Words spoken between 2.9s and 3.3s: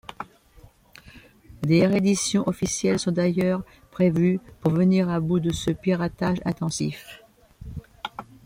sont